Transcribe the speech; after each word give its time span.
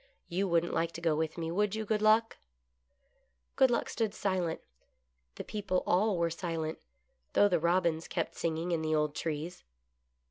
You 0.27 0.47
wouldn't 0.47 0.73
like 0.73 0.93
to 0.93 0.99
go 1.01 1.15
with 1.15 1.37
me, 1.37 1.51
would 1.51 1.75
you. 1.75 1.85
Good 1.85 2.01
Luck 2.01 2.37
}"Good 3.55 3.69
Luck 3.69 3.87
stood 3.87 4.15
silent. 4.15 4.61
The 5.35 5.43
people 5.43 5.83
all 5.85 6.17
were 6.17 6.31
silent, 6.31 6.79
though 7.33 7.47
the 7.47 7.59
robins 7.59 8.07
kept 8.07 8.33
singing 8.33 8.71
in 8.71 8.81
the 8.81 8.95
old 8.95 9.13
trees. 9.13 9.63